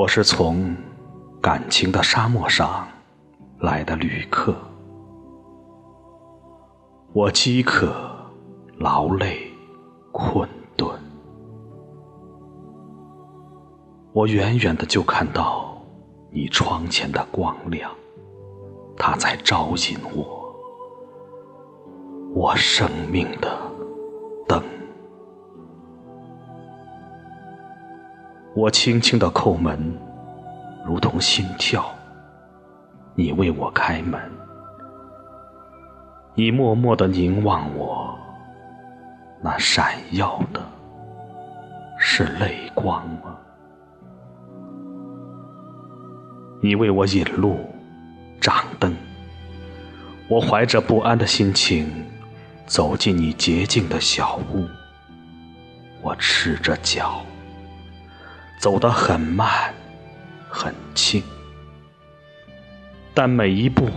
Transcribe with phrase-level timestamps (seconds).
[0.00, 0.74] 我是从
[1.42, 2.88] 感情的沙漠上
[3.58, 4.56] 来的旅客，
[7.12, 7.94] 我饥渴、
[8.78, 9.52] 劳累、
[10.10, 10.88] 困顿，
[14.14, 15.78] 我远远的就看到
[16.30, 17.90] 你窗前的光亮，
[18.96, 20.56] 它在招引我，
[22.34, 23.69] 我生命的
[28.54, 29.96] 我轻轻的叩门，
[30.84, 31.88] 如同心跳。
[33.14, 34.20] 你为我开门，
[36.34, 38.18] 你默默的凝望我，
[39.42, 40.60] 那闪耀的
[41.98, 43.36] 是泪光吗？
[46.60, 47.58] 你为我引路，
[48.40, 48.96] 掌灯。
[50.28, 51.88] 我怀着不安的心情
[52.66, 54.66] 走进你洁净的小屋，
[56.02, 57.24] 我赤着脚。
[58.60, 59.72] 走得很慢，
[60.50, 61.22] 很轻，
[63.14, 63.88] 但每一步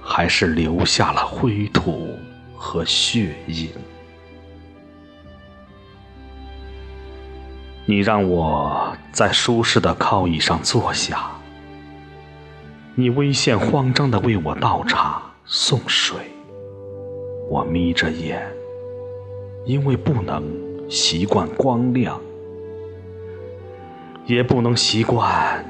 [0.00, 2.16] 还是留下了灰土
[2.56, 3.70] 和血印。
[7.86, 11.32] 你让我在舒适的靠椅上坐下，
[12.94, 16.16] 你微现慌张的为我倒茶送水，
[17.50, 18.48] 我眯着眼，
[19.66, 20.44] 因为不能
[20.88, 22.20] 习惯光亮。
[24.28, 25.64] 也不能习惯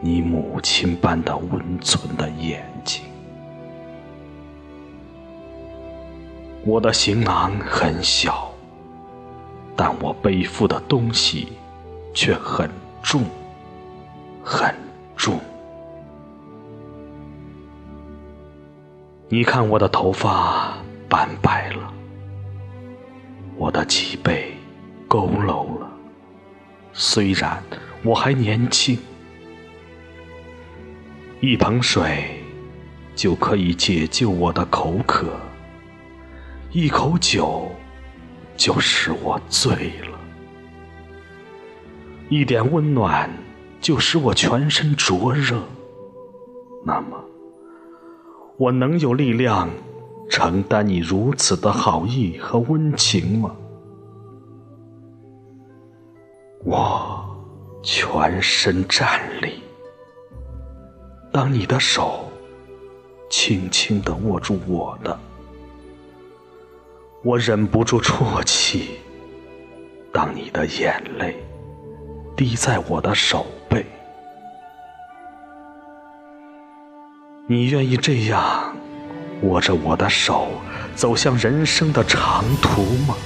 [0.00, 3.02] 你母亲般的温存的眼睛。
[6.64, 8.50] 我的行囊很小，
[9.76, 11.52] 但我背负的东西
[12.14, 12.70] 却很
[13.02, 13.22] 重，
[14.42, 14.74] 很
[15.14, 15.38] 重。
[19.28, 20.72] 你看我的头发
[21.06, 21.92] 斑白了，
[23.58, 24.54] 我的脊背
[25.06, 25.66] 佝偻，
[26.92, 27.62] 虽然。
[28.02, 28.96] 我还年轻，
[31.40, 32.42] 一盆水
[33.14, 35.38] 就可以解救我的口渴，
[36.70, 37.70] 一口酒
[38.56, 39.70] 就使我醉
[40.10, 40.18] 了，
[42.30, 43.28] 一点温暖
[43.82, 45.62] 就使我全身灼热。
[46.86, 47.22] 那么，
[48.56, 49.68] 我能有力量
[50.30, 53.54] 承担你如此的好意和温情吗？
[56.70, 57.16] 我。
[57.82, 59.62] 全身站立，
[61.32, 62.30] 当你的手
[63.30, 65.18] 轻轻地握住我的，
[67.24, 68.98] 我忍不住啜泣；
[70.12, 71.42] 当你的眼泪
[72.36, 73.86] 滴在我的手背，
[77.46, 78.76] 你愿意这样
[79.40, 80.48] 握着我的手
[80.94, 83.16] 走向人生的长途吗？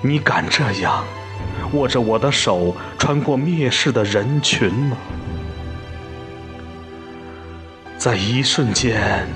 [0.00, 1.04] 你敢这样？
[1.74, 4.96] 握着我的手，穿过蔑视的人群吗？
[7.98, 9.26] 在一瞬间，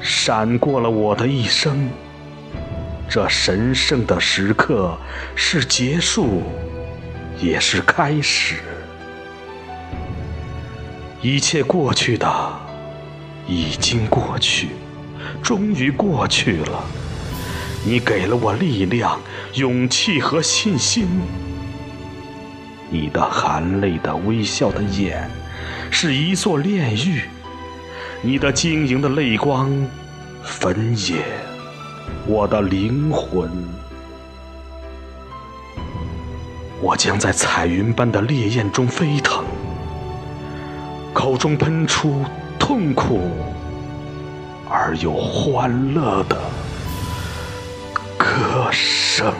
[0.00, 1.88] 闪过了我的一生。
[3.08, 4.96] 这神圣的时刻，
[5.34, 6.42] 是结束，
[7.40, 8.56] 也是开始。
[11.22, 12.28] 一切过去的，
[13.48, 14.68] 已经过去，
[15.42, 16.84] 终于过去了。
[17.84, 19.18] 你给了我力量、
[19.54, 21.08] 勇气和信心。
[22.92, 25.30] 你的含泪的微笑的眼，
[25.92, 27.22] 是一座炼狱；
[28.20, 29.70] 你的晶莹的泪光，
[30.42, 31.24] 焚也
[32.26, 33.48] 我的灵魂。
[36.80, 39.44] 我将在彩云般的烈焰中飞腾，
[41.12, 42.24] 口中喷出
[42.58, 43.30] 痛苦
[44.68, 46.36] 而又欢乐的
[48.18, 49.32] 歌声。